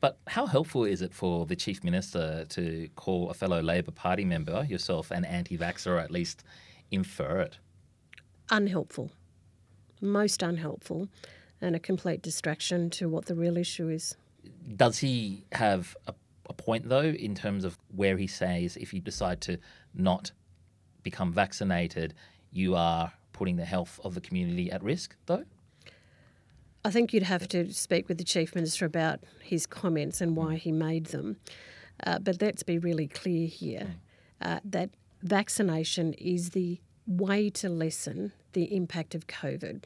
But 0.00 0.18
how 0.26 0.46
helpful 0.46 0.84
is 0.84 1.00
it 1.00 1.14
for 1.14 1.46
the 1.46 1.56
Chief 1.56 1.82
Minister 1.84 2.44
to 2.50 2.88
call 2.96 3.30
a 3.30 3.34
fellow 3.34 3.62
Labor 3.62 3.92
Party 3.92 4.24
member, 4.24 4.66
yourself, 4.68 5.12
an 5.12 5.24
anti 5.24 5.56
vaxxer, 5.56 5.92
or 5.92 5.98
at 5.98 6.10
least 6.10 6.42
infer 6.90 7.40
it? 7.40 7.58
Unhelpful. 8.50 9.12
Most 10.04 10.42
unhelpful, 10.42 11.08
and 11.62 11.74
a 11.74 11.78
complete 11.80 12.20
distraction 12.20 12.90
to 12.90 13.08
what 13.08 13.24
the 13.24 13.34
real 13.34 13.56
issue 13.56 13.88
is. 13.88 14.16
Does 14.76 14.98
he 14.98 15.46
have 15.52 15.96
a, 16.06 16.14
a 16.48 16.52
point, 16.52 16.88
though, 16.90 17.00
in 17.00 17.34
terms 17.34 17.64
of 17.64 17.78
where 17.94 18.18
he 18.18 18.26
says 18.26 18.76
if 18.76 18.92
you 18.92 19.00
decide 19.00 19.40
to 19.42 19.58
not 19.94 20.30
become 21.02 21.32
vaccinated, 21.32 22.12
you 22.52 22.74
are 22.74 23.12
putting 23.32 23.56
the 23.56 23.64
health 23.64 23.98
of 24.04 24.14
the 24.14 24.20
community 24.20 24.70
at 24.70 24.82
risk, 24.82 25.16
though? 25.26 25.44
I 26.84 26.90
think 26.90 27.14
you'd 27.14 27.22
have 27.22 27.48
to 27.48 27.72
speak 27.72 28.08
with 28.08 28.18
the 28.18 28.24
Chief 28.24 28.54
Minister 28.54 28.84
about 28.84 29.20
his 29.40 29.66
comments 29.66 30.20
and 30.20 30.36
why 30.36 30.56
he 30.56 30.70
made 30.70 31.06
them. 31.06 31.38
Uh, 32.06 32.18
but 32.18 32.42
let's 32.42 32.62
be 32.62 32.78
really 32.78 33.06
clear 33.06 33.46
here 33.46 33.94
uh, 34.42 34.60
that 34.64 34.90
vaccination 35.22 36.12
is 36.14 36.50
the 36.50 36.78
way 37.06 37.48
to 37.50 37.68
lessen 37.68 38.32
the 38.52 38.74
impact 38.74 39.14
of 39.14 39.26
COVID. 39.26 39.84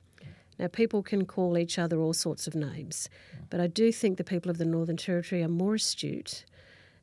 Now, 0.58 0.66
people 0.66 1.02
can 1.02 1.24
call 1.24 1.56
each 1.56 1.78
other 1.78 2.00
all 2.00 2.12
sorts 2.12 2.46
of 2.46 2.54
names, 2.54 3.08
but 3.48 3.60
I 3.60 3.68
do 3.68 3.92
think 3.92 4.18
the 4.18 4.24
people 4.24 4.50
of 4.50 4.58
the 4.58 4.64
Northern 4.64 4.96
Territory 4.96 5.42
are 5.42 5.48
more 5.48 5.76
astute 5.76 6.44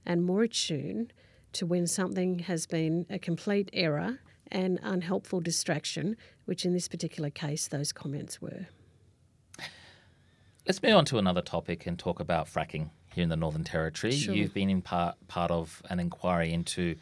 and 0.06 0.24
more 0.24 0.44
attuned 0.44 1.14
to 1.54 1.66
when 1.66 1.88
something 1.88 2.40
has 2.40 2.66
been 2.66 3.06
a 3.10 3.18
complete 3.18 3.70
error 3.72 4.20
and 4.52 4.80
unhelpful 4.84 5.40
distraction, 5.40 6.18
which 6.46 6.66
in 6.66 6.74
this 6.74 6.88
particular 6.88 7.30
case, 7.30 7.68
those 7.68 7.92
comments 7.92 8.42
were. 8.42 8.68
Let's 10.68 10.82
move 10.82 10.96
on 10.96 11.06
to 11.06 11.18
another 11.18 11.42
topic 11.42 11.86
and 11.86 11.98
talk 11.98 12.20
about 12.20 12.48
fracking 12.48 12.90
here 13.14 13.24
in 13.24 13.30
the 13.30 13.36
Northern 13.38 13.64
Territory. 13.64 14.14
Sure. 14.14 14.36
You've 14.36 14.54
been 14.54 14.70
in 14.70 14.82
part 14.82 15.16
part 15.28 15.52
of 15.52 15.82
an 15.90 16.00
inquiry 16.00 16.52
into 16.52 16.96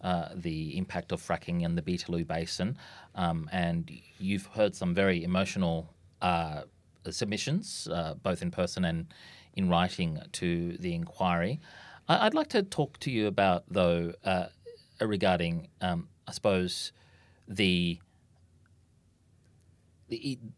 uh, 0.00 0.30
the 0.34 0.76
impact 0.76 1.12
of 1.12 1.20
fracking 1.20 1.62
in 1.62 1.76
the 1.76 1.82
Beetaloo 1.82 2.26
Basin, 2.26 2.78
um, 3.14 3.48
and 3.52 3.90
you've 4.18 4.46
heard 4.46 4.74
some 4.74 4.94
very 4.94 5.22
emotional 5.22 5.94
uh, 6.22 6.62
submissions, 7.10 7.88
uh, 7.88 8.14
both 8.14 8.42
in 8.42 8.50
person 8.50 8.84
and 8.84 9.06
in 9.54 9.68
writing, 9.68 10.20
to 10.32 10.76
the 10.78 10.94
inquiry. 10.94 11.60
I- 12.08 12.24
would 12.24 12.34
like 12.34 12.48
to 12.48 12.62
talk 12.62 12.98
to 13.00 13.10
you 13.10 13.26
about, 13.26 13.64
though, 13.68 14.12
uh, 14.24 14.46
regarding, 15.00 15.68
um, 15.80 16.08
I 16.26 16.32
suppose, 16.32 16.92
the 17.48 17.98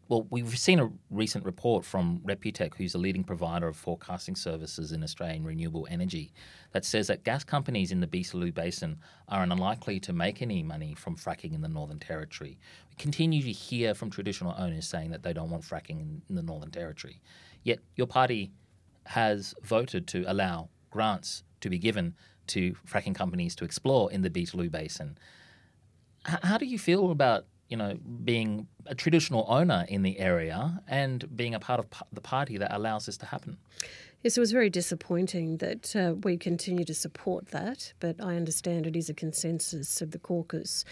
well, 0.07 0.25
we've 0.29 0.57
seen 0.57 0.79
a 0.79 0.89
recent 1.09 1.45
report 1.45 1.85
from 1.85 2.19
RepuTex, 2.25 2.75
who's 2.75 2.95
a 2.95 2.97
leading 2.97 3.23
provider 3.23 3.67
of 3.67 3.75
forecasting 3.75 4.35
services 4.35 4.91
in 4.91 5.03
Australian 5.03 5.43
renewable 5.43 5.87
energy, 5.89 6.33
that 6.71 6.83
says 6.83 7.07
that 7.07 7.23
gas 7.23 7.43
companies 7.43 7.91
in 7.91 7.99
the 7.99 8.07
Beetaloo 8.07 8.53
Basin 8.53 8.97
are 9.29 9.43
unlikely 9.43 9.99
to 10.01 10.13
make 10.13 10.41
any 10.41 10.63
money 10.63 10.95
from 10.95 11.15
fracking 11.15 11.53
in 11.53 11.61
the 11.61 11.67
Northern 11.67 11.99
Territory. 11.99 12.57
We 12.89 12.95
continue 12.95 13.43
to 13.43 13.51
hear 13.51 13.93
from 13.93 14.09
traditional 14.09 14.55
owners 14.57 14.87
saying 14.87 15.11
that 15.11 15.23
they 15.23 15.33
don't 15.33 15.49
want 15.49 15.63
fracking 15.63 16.01
in, 16.01 16.21
in 16.29 16.35
the 16.35 16.43
Northern 16.43 16.71
Territory. 16.71 17.21
Yet 17.63 17.79
your 17.95 18.07
party 18.07 18.51
has 19.05 19.53
voted 19.61 20.07
to 20.07 20.23
allow 20.27 20.69
grants 20.89 21.43
to 21.61 21.69
be 21.69 21.77
given 21.77 22.15
to 22.47 22.75
fracking 22.89 23.15
companies 23.15 23.55
to 23.55 23.65
explore 23.65 24.11
in 24.11 24.21
the 24.21 24.29
Beetaloo 24.29 24.71
Basin. 24.71 25.17
H- 26.27 26.39
how 26.43 26.57
do 26.57 26.65
you 26.65 26.79
feel 26.79 27.11
about 27.11 27.45
you 27.73 27.77
know, 27.77 27.97
being 28.23 28.67
a 28.85 28.93
traditional 28.93 29.47
owner 29.49 29.83
in 29.89 30.03
the 30.03 30.19
area 30.19 30.79
and 30.87 31.35
being 31.35 31.55
a 31.55 31.59
part 31.59 31.79
of 31.79 31.87
the 32.11 32.21
party 32.21 32.55
that 32.55 32.71
allows 32.71 33.07
this 33.07 33.17
to 33.17 33.25
happen. 33.25 33.57
Yes, 34.21 34.37
it 34.37 34.39
was 34.39 34.51
very 34.51 34.69
disappointing 34.69 35.57
that 35.57 35.95
uh, 35.95 36.13
we 36.21 36.37
continue 36.37 36.85
to 36.85 36.93
support 36.93 37.47
that, 37.47 37.91
but 37.99 38.17
I 38.21 38.35
understand 38.35 38.85
it 38.85 38.95
is 38.95 39.09
a 39.09 39.13
consensus 39.15 40.03
of 40.03 40.11
the 40.11 40.19
caucus. 40.19 40.85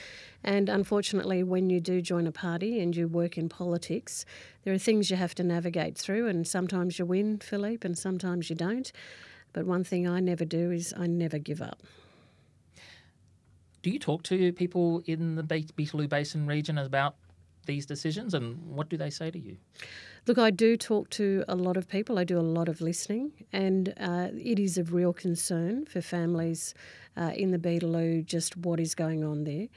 And 0.43 0.69
unfortunately, 0.69 1.43
when 1.43 1.69
you 1.69 1.79
do 1.79 2.01
join 2.01 2.25
a 2.25 2.31
party 2.31 2.79
and 2.79 2.95
you 2.95 3.07
work 3.07 3.37
in 3.37 3.47
politics, 3.47 4.25
there 4.63 4.73
are 4.73 4.79
things 4.79 5.11
you 5.11 5.17
have 5.17 5.35
to 5.35 5.43
navigate 5.43 5.99
through, 5.99 6.29
and 6.29 6.47
sometimes 6.47 6.97
you 6.97 7.05
win, 7.05 7.37
Philippe, 7.37 7.85
and 7.87 7.95
sometimes 7.95 8.49
you 8.49 8.55
don't. 8.55 8.91
But 9.53 9.67
one 9.67 9.83
thing 9.83 10.07
I 10.07 10.19
never 10.19 10.45
do 10.45 10.71
is 10.71 10.95
I 10.97 11.05
never 11.05 11.37
give 11.37 11.61
up 11.61 11.83
do 13.81 13.89
you 13.89 13.99
talk 13.99 14.23
to 14.23 14.51
people 14.53 15.01
in 15.05 15.35
the 15.35 15.43
Beetaloo 15.43 16.07
Basin 16.07 16.47
region 16.47 16.77
about 16.77 17.15
these 17.65 17.85
decisions 17.85 18.33
and 18.33 18.57
what 18.65 18.89
do 18.89 18.97
they 18.97 19.09
say 19.09 19.31
to 19.31 19.39
you? 19.39 19.57
Look, 20.27 20.37
I 20.37 20.51
do 20.51 20.77
talk 20.77 21.09
to 21.11 21.43
a 21.47 21.55
lot 21.55 21.77
of 21.77 21.87
people. 21.87 22.19
I 22.19 22.23
do 22.23 22.39
a 22.39 22.41
lot 22.41 22.69
of 22.69 22.79
listening, 22.81 23.31
and 23.51 23.93
uh, 23.99 24.27
it 24.33 24.59
is 24.59 24.77
of 24.77 24.93
real 24.93 25.13
concern 25.13 25.85
for 25.85 26.01
families 26.01 26.75
uh, 27.17 27.31
in 27.35 27.51
the 27.51 27.57
Beetaloo 27.57 28.23
just 28.25 28.55
what 28.57 28.79
is 28.79 28.93
going 28.93 29.23
on 29.23 29.43
there. 29.45 29.67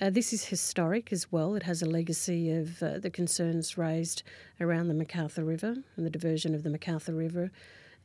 Uh, 0.00 0.08
this 0.08 0.32
is 0.32 0.44
historic 0.44 1.12
as 1.12 1.30
well. 1.30 1.54
It 1.54 1.64
has 1.64 1.82
a 1.82 1.86
legacy 1.86 2.50
of 2.50 2.82
uh, 2.82 2.98
the 2.98 3.10
concerns 3.10 3.76
raised 3.76 4.22
around 4.58 4.88
the 4.88 4.94
McArthur 4.94 5.46
River 5.46 5.74
and 5.96 6.06
the 6.06 6.10
diversion 6.10 6.54
of 6.54 6.62
the 6.62 6.70
McArthur 6.70 7.16
River, 7.16 7.50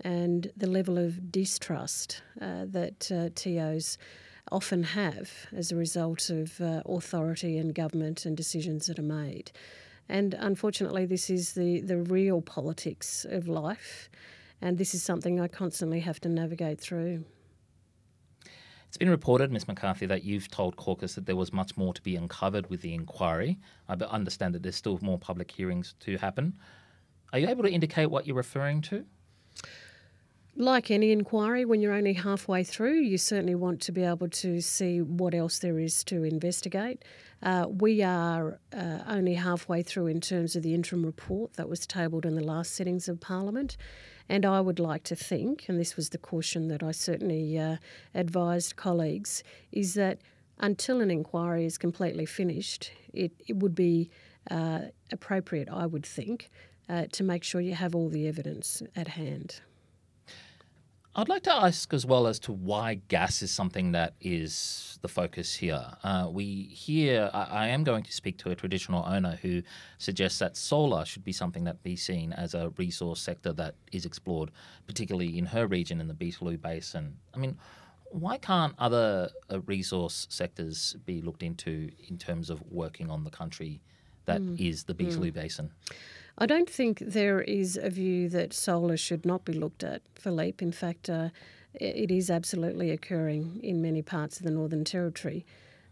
and 0.02 0.52
the 0.58 0.68
level 0.68 0.98
of 0.98 1.32
distrust 1.32 2.22
uh, 2.42 2.66
that 2.68 3.10
uh, 3.10 3.30
TOs 3.36 3.98
often 4.52 4.84
have 4.84 5.32
as 5.56 5.72
a 5.72 5.76
result 5.76 6.30
of 6.30 6.60
uh, 6.62 6.82
authority 6.86 7.58
and 7.58 7.74
government 7.74 8.26
and 8.26 8.38
decisions 8.38 8.88
that 8.88 9.00
are 9.00 9.04
made. 9.04 9.52
And 10.08 10.36
unfortunately, 10.36 11.06
this 11.06 11.30
is 11.30 11.54
the, 11.54 11.82
the 11.82 11.98
real 11.98 12.42
politics 12.42 13.26
of 13.28 13.48
life, 13.48 14.10
and 14.62 14.78
this 14.78 14.94
is 14.94 15.02
something 15.02 15.40
I 15.40 15.48
constantly 15.48 16.00
have 16.02 16.20
to 16.22 16.30
navigate 16.30 16.80
through. 16.80 17.26
It's 18.88 18.98
been 18.98 19.10
reported, 19.10 19.52
Ms. 19.52 19.68
McCarthy, 19.68 20.06
that 20.06 20.24
you've 20.24 20.50
told 20.50 20.78
caucus 20.78 21.16
that 21.16 21.26
there 21.26 21.36
was 21.36 21.52
much 21.52 21.76
more 21.76 21.94
to 21.94 22.02
be 22.02 22.16
uncovered 22.16 22.70
with 22.70 22.82
the 22.82 22.94
inquiry. 22.94 23.58
I 23.90 23.94
understand 23.94 24.56
that 24.56 24.64
there's 24.64 24.78
still 24.78 25.00
more 25.02 25.20
public 25.20 25.52
hearings 25.52 25.96
to 26.02 26.18
happen. 26.18 26.58
Are 27.34 27.40
you 27.40 27.50
able 27.50 27.64
to 27.64 27.70
indicate 27.70 28.06
what 28.06 28.26
you're 28.26 28.38
referring 28.38 28.82
to? 28.84 29.06
Like 30.58 30.90
any 30.90 31.12
inquiry, 31.12 31.66
when 31.66 31.82
you're 31.82 31.92
only 31.92 32.14
halfway 32.14 32.64
through, 32.64 33.02
you 33.02 33.18
certainly 33.18 33.56
want 33.56 33.82
to 33.82 33.92
be 33.92 34.04
able 34.04 34.30
to 34.30 34.62
see 34.62 35.02
what 35.02 35.34
else 35.34 35.60
there 35.60 35.80
is 35.80 36.02
to 36.06 36.24
investigate. 36.24 37.04
Uh, 37.44 37.66
we 37.68 38.02
are 38.02 38.58
uh, 38.74 39.00
only 39.06 39.34
halfway 39.34 39.84
through 39.84 40.08
in 40.08 40.22
terms 40.22 40.56
of 40.56 40.64
the 40.64 40.74
interim 40.74 41.06
report 41.06 41.56
that 41.56 41.68
was 41.68 41.86
tabled 41.86 42.26
in 42.26 42.36
the 42.36 42.44
last 42.44 42.72
sittings 42.74 43.10
of 43.10 43.20
Parliament. 43.20 43.76
And 44.30 44.46
I 44.46 44.62
would 44.62 44.80
like 44.80 45.04
to 45.04 45.16
think, 45.16 45.66
and 45.68 45.78
this 45.78 45.98
was 45.98 46.12
the 46.12 46.18
caution 46.18 46.70
that 46.70 46.82
I 46.82 46.92
certainly 46.92 47.60
uh, 47.60 47.76
advised 48.14 48.78
colleagues, 48.78 49.44
is 49.74 49.94
that 49.96 50.20
until 50.60 51.02
an 51.02 51.12
inquiry 51.12 51.66
is 51.66 51.78
completely 51.78 52.26
finished, 52.26 52.92
it, 53.14 53.34
it 53.46 53.58
would 53.58 53.76
be 53.76 54.10
uh, 54.50 54.84
appropriate, 55.12 55.68
I 55.70 55.86
would 55.86 56.06
think, 56.06 56.50
uh, 56.88 57.08
to 57.12 57.24
make 57.26 57.44
sure 57.44 57.60
you 57.60 57.76
have 57.76 57.94
all 57.94 58.08
the 58.08 58.26
evidence 58.26 58.82
at 58.96 59.10
hand. 59.10 59.60
I'd 61.18 61.30
like 61.30 61.44
to 61.44 61.56
ask 61.56 61.94
as 61.94 62.06
well 62.06 62.28
as 62.28 62.40
to 62.40 62.52
why 62.52 62.96
gas 63.08 63.42
is 63.42 63.50
something 63.50 63.94
that 63.94 64.16
is 64.20 65.00
the 65.02 65.08
focus 65.08 65.56
here. 65.56 65.86
Uh, 66.04 66.28
we 66.30 66.64
hear, 66.64 67.30
I, 67.34 67.44
I, 67.44 67.68
am 67.68 67.86
going 67.86 68.04
to 68.04 68.12
speak 68.12 68.38
to 68.40 68.52
a 68.52 68.56
traditional 68.56 69.06
owner 69.08 69.40
who 69.42 69.62
suggests 69.98 70.40
that 70.40 70.58
solar 70.58 71.06
should 71.06 71.24
be 71.24 71.32
something 71.32 71.64
that 71.64 71.82
be 71.84 71.96
seen 71.96 72.34
as 72.34 72.54
a 72.54 72.74
resource 72.76 73.22
sector 73.22 73.54
that 73.54 73.76
is 73.94 74.06
explored, 74.06 74.52
particularly 74.88 75.38
in 75.38 75.46
her 75.46 75.68
region 75.68 76.02
in 76.02 76.10
the 76.10 76.14
Beetaloo 76.14 76.62
Basin. 76.62 77.16
I 77.34 77.38
mean, 77.38 77.58
why 78.10 78.38
can't 78.38 78.76
other 78.78 79.30
uh, 79.50 79.62
resource 79.62 80.28
sectors 80.30 80.98
be 81.06 81.22
looked 81.22 81.44
into 81.44 81.92
in 82.10 82.18
terms 82.18 82.50
of 82.50 82.62
working 82.70 83.10
on 83.10 83.24
the 83.24 83.32
country 83.32 83.82
that 84.26 84.42
mm. 84.42 84.60
is 84.60 84.84
the 84.84 84.94
Beetaloo 84.94 85.32
mm. 85.32 85.36
Basin? 85.36 85.72
I 86.38 86.46
don't 86.46 86.70
think 86.70 87.00
there 87.00 87.42
is 87.42 87.78
a 87.78 87.90
view 87.90 88.28
that 88.30 88.54
solar 88.54 88.98
should 88.98 89.26
not 89.26 89.46
be 89.46 89.54
looked 89.54 89.84
at, 89.84 90.02
Philippe. 90.16 90.64
In 90.64 90.74
fact, 90.74 91.10
uh, 91.10 91.30
it 91.74 92.12
is 92.12 92.30
absolutely 92.30 92.92
occurring 92.92 93.60
in 93.64 93.82
many 93.82 94.02
parts 94.02 94.38
of 94.38 94.44
the 94.44 94.52
Northern 94.52 94.84
Territory. 94.84 95.46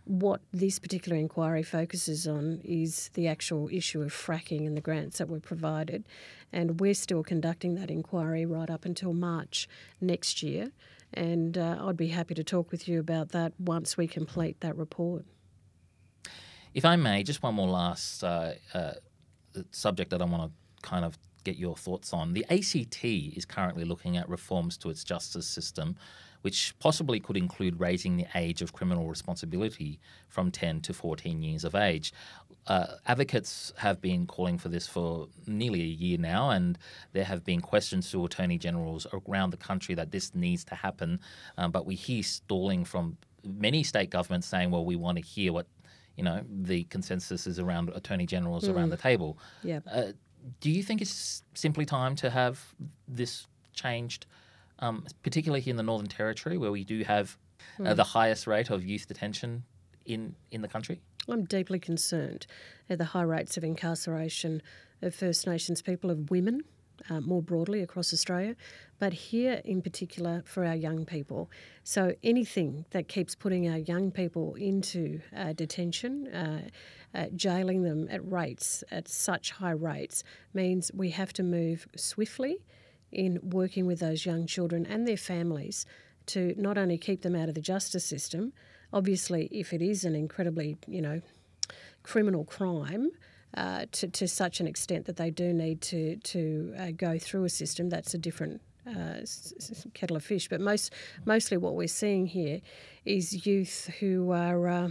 What 0.05 0.41
this 0.51 0.79
particular 0.79 1.17
inquiry 1.17 1.63
focuses 1.63 2.27
on 2.27 2.59
is 2.65 3.09
the 3.13 3.25
actual 3.25 3.69
issue 3.71 4.01
of 4.01 4.11
fracking 4.13 4.67
and 4.67 4.75
the 4.75 4.81
grants 4.81 5.19
that 5.19 5.29
were 5.29 5.39
provided. 5.39 6.03
And 6.51 6.81
we're 6.81 6.93
still 6.93 7.23
conducting 7.23 7.75
that 7.75 7.89
inquiry 7.89 8.45
right 8.45 8.69
up 8.69 8.83
until 8.83 9.13
March 9.13 9.69
next 10.01 10.43
year. 10.43 10.71
And 11.13 11.57
uh, 11.57 11.77
I'd 11.79 11.95
be 11.95 12.09
happy 12.09 12.33
to 12.33 12.43
talk 12.43 12.69
with 12.69 12.87
you 12.87 12.99
about 12.99 13.29
that 13.29 13.53
once 13.57 13.95
we 13.95 14.07
complete 14.07 14.59
that 14.59 14.75
report. 14.75 15.23
If 16.73 16.83
I 16.83 16.97
may, 16.97 17.23
just 17.23 17.41
one 17.41 17.55
more 17.55 17.69
last 17.69 18.23
uh, 18.25 18.53
uh 18.73 18.93
subject 19.71 20.11
that 20.11 20.21
I 20.21 20.25
want 20.25 20.51
to 20.51 20.87
kind 20.87 21.05
of 21.05 21.17
get 21.43 21.57
your 21.57 21.75
thoughts 21.75 22.13
on. 22.13 22.33
The 22.33 22.45
ACT 22.49 23.03
is 23.03 23.45
currently 23.45 23.83
looking 23.83 24.17
at 24.17 24.27
reforms 24.29 24.77
to 24.77 24.89
its 24.89 25.03
justice 25.03 25.47
system, 25.47 25.95
which 26.41 26.73
possibly 26.79 27.19
could 27.19 27.37
include 27.37 27.79
raising 27.79 28.17
the 28.17 28.25
age 28.35 28.61
of 28.61 28.73
criminal 28.73 29.07
responsibility 29.07 29.99
from 30.27 30.51
10 30.51 30.81
to 30.81 30.93
14 30.93 31.41
years 31.41 31.63
of 31.63 31.75
age. 31.75 32.13
Uh, 32.67 32.95
advocates 33.07 33.73
have 33.77 33.99
been 34.01 34.25
calling 34.25 34.57
for 34.57 34.69
this 34.69 34.87
for 34.87 35.27
nearly 35.47 35.81
a 35.81 35.85
year 35.85 36.17
now, 36.17 36.49
and 36.49 36.77
there 37.11 37.25
have 37.25 37.43
been 37.43 37.59
questions 37.59 38.09
to 38.11 38.23
attorney 38.23 38.57
generals 38.57 39.05
around 39.27 39.49
the 39.49 39.57
country 39.57 39.95
that 39.95 40.11
this 40.11 40.33
needs 40.33 40.63
to 40.63 40.75
happen. 40.75 41.19
Um, 41.57 41.71
but 41.71 41.85
we 41.85 41.95
hear 41.95 42.23
stalling 42.23 42.85
from 42.85 43.17
many 43.43 43.83
state 43.83 44.09
governments 44.09 44.47
saying, 44.47 44.71
well, 44.71 44.85
we 44.85 44.95
want 44.95 45.17
to 45.17 45.23
hear 45.23 45.51
what 45.51 45.67
you 46.15 46.23
know 46.23 46.41
the 46.49 46.83
consensus 46.85 47.47
is 47.47 47.59
around 47.59 47.89
attorney 47.89 48.25
generals 48.25 48.65
mm. 48.67 48.75
around 48.75 48.89
the 48.89 48.97
table. 48.97 49.37
Yeah. 49.63 49.79
Uh, 49.91 50.11
do 50.59 50.69
you 50.69 50.83
think 50.83 51.01
it's 51.01 51.43
simply 51.53 51.85
time 51.85 52.15
to 52.17 52.29
have 52.29 52.59
this 53.07 53.47
changed, 53.73 54.25
um, 54.79 55.05
particularly 55.23 55.61
here 55.61 55.71
in 55.71 55.77
the 55.77 55.83
Northern 55.83 56.09
Territory, 56.09 56.57
where 56.57 56.71
we 56.71 56.83
do 56.83 57.03
have 57.03 57.37
mm. 57.79 57.85
uh, 57.85 57.91
hmm. 57.91 57.95
the 57.95 58.03
highest 58.03 58.45
rate 58.45 58.69
of 58.69 58.83
youth 58.83 59.07
detention 59.07 59.63
in 60.05 60.35
in 60.51 60.61
the 60.61 60.67
country? 60.67 61.01
I'm 61.27 61.45
deeply 61.45 61.79
concerned 61.79 62.45
at 62.89 62.97
the 62.97 63.05
high 63.05 63.21
rates 63.21 63.55
of 63.55 63.63
incarceration 63.63 64.61
of 65.01 65.15
First 65.15 65.47
Nations 65.47 65.81
people, 65.81 66.09
of 66.11 66.29
women 66.29 66.63
uh, 67.09 67.19
more 67.21 67.41
broadly 67.41 67.81
across 67.81 68.13
Australia, 68.13 68.55
but 68.99 69.13
here 69.13 69.61
in 69.65 69.81
particular 69.81 70.43
for 70.45 70.65
our 70.65 70.75
young 70.75 71.05
people. 71.05 71.49
So 71.83 72.13
anything 72.23 72.85
that 72.91 73.07
keeps 73.07 73.35
putting 73.35 73.69
our 73.69 73.77
young 73.77 74.11
people 74.11 74.55
into 74.55 75.21
uh, 75.35 75.53
detention, 75.53 76.27
uh, 76.27 76.61
uh, 77.13 77.25
jailing 77.35 77.83
them 77.83 78.07
at 78.09 78.29
rates, 78.31 78.83
at 78.91 79.07
such 79.07 79.51
high 79.51 79.71
rates, 79.71 80.23
means 80.53 80.91
we 80.93 81.11
have 81.11 81.33
to 81.33 81.43
move 81.43 81.87
swiftly 81.95 82.57
in 83.11 83.39
working 83.43 83.85
with 83.85 83.99
those 83.99 84.25
young 84.25 84.47
children 84.47 84.85
and 84.85 85.07
their 85.07 85.17
families 85.17 85.85
to 86.25 86.53
not 86.57 86.77
only 86.77 86.97
keep 86.97 87.21
them 87.21 87.35
out 87.35 87.49
of 87.49 87.55
the 87.55 87.61
justice 87.61 88.05
system, 88.05 88.53
obviously, 88.91 89.47
if 89.51 89.73
it 89.73 89.81
is 89.81 90.05
an 90.05 90.15
incredibly, 90.15 90.77
you 90.87 91.01
know, 91.01 91.21
criminal 92.03 92.43
crime, 92.43 93.11
uh, 93.55 93.85
to, 93.91 94.07
to 94.07 94.27
such 94.27 94.59
an 94.59 94.67
extent 94.67 95.05
that 95.05 95.17
they 95.17 95.29
do 95.29 95.53
need 95.53 95.81
to 95.81 96.17
to 96.17 96.73
uh, 96.77 96.91
go 96.95 97.17
through 97.17 97.43
a 97.45 97.49
system 97.49 97.89
that's 97.89 98.13
a 98.13 98.17
different 98.17 98.61
uh, 98.87 99.21
kettle 99.93 100.17
of 100.17 100.23
fish. 100.23 100.47
But 100.49 100.61
most 100.61 100.93
mostly 101.25 101.57
what 101.57 101.75
we're 101.75 101.87
seeing 101.87 102.27
here 102.27 102.61
is 103.05 103.45
youth 103.45 103.91
who 103.99 104.31
are 104.31 104.67
uh, 104.67 104.89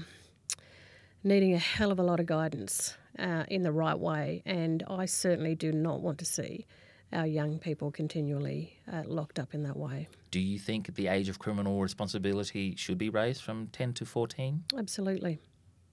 needing 1.24 1.54
a 1.54 1.58
hell 1.58 1.90
of 1.90 1.98
a 1.98 2.02
lot 2.02 2.20
of 2.20 2.26
guidance 2.26 2.96
uh, 3.18 3.44
in 3.48 3.62
the 3.62 3.72
right 3.72 3.98
way, 3.98 4.42
and 4.46 4.82
I 4.88 5.06
certainly 5.06 5.54
do 5.54 5.72
not 5.72 6.00
want 6.00 6.18
to 6.18 6.24
see 6.24 6.66
our 7.12 7.26
young 7.26 7.58
people 7.58 7.90
continually 7.90 8.78
uh, 8.90 9.02
locked 9.04 9.38
up 9.38 9.54
in 9.54 9.62
that 9.64 9.76
way. 9.76 10.08
Do 10.30 10.40
you 10.40 10.58
think 10.58 10.94
the 10.94 11.08
age 11.08 11.28
of 11.28 11.38
criminal 11.38 11.80
responsibility 11.80 12.74
should 12.76 12.96
be 12.96 13.10
raised 13.10 13.42
from 13.42 13.66
10 13.68 13.92
to 13.94 14.06
14? 14.06 14.64
Absolutely. 14.78 15.38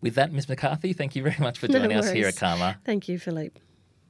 With 0.01 0.15
that, 0.15 0.31
Ms. 0.31 0.47
McCarthy, 0.47 0.93
thank 0.93 1.15
you 1.15 1.23
very 1.23 1.37
much 1.39 1.59
for 1.59 1.67
joining 1.69 1.89
no 1.89 1.99
us 1.99 2.09
here 2.11 2.27
at 2.27 2.35
CAAMA. 2.35 2.77
Thank 2.85 3.07
you, 3.09 3.19
Philippe. 3.19 3.59